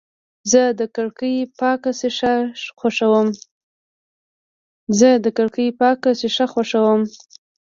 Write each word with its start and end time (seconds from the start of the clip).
زه 0.51 0.61
د 5.19 5.21
کړکۍ 5.35 5.67
پاکه 5.79 6.09
شیشه 6.19 6.45
خوښوم. 6.53 7.01